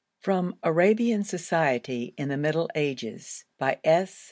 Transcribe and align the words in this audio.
From 0.17 0.55
'Arabian 0.63 1.23
Society 1.23 2.15
in 2.17 2.29
the 2.29 2.35
Middle 2.35 2.67
Ages,' 2.73 3.45
by 3.59 3.77
S. 3.83 4.19